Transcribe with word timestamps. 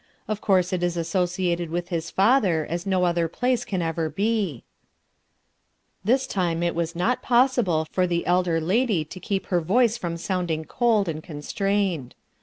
Of 0.27 0.41
course 0.41 0.73
it 0.73 0.81
is 0.81 0.97
associated 0.97 1.69
with 1.69 1.89
his 1.89 2.09
father 2.09 2.65
as 2.67 2.87
no 2.87 3.03
other 3.03 3.27
place 3.27 3.63
can 3.63 3.83
ever 3.83 4.09
be/' 4.09 4.63
Tills 6.03 6.25
time 6.25 6.63
it 6.63 6.73
was 6.73 6.95
not 6.95 7.21
possible 7.21 7.85
for 7.91 8.07
the 8.07 8.25
elder 8.25 8.59
lady 8.59 9.05
to 9.05 9.19
keep 9.19 9.45
her 9.53 9.61
voice 9.61 9.97
from 9.99 10.17
sounding 10.17 10.65
cold 10.65 11.07
and 11.07 11.21
constrained. 11.21 12.15